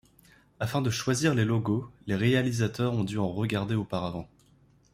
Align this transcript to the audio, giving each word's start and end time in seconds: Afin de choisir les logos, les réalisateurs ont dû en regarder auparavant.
Afin 0.59 0.81
de 0.81 0.89
choisir 0.89 1.35
les 1.35 1.45
logos, 1.45 1.87
les 2.07 2.15
réalisateurs 2.15 2.93
ont 2.95 3.03
dû 3.03 3.19
en 3.19 3.31
regarder 3.31 3.75
auparavant. 3.75 4.27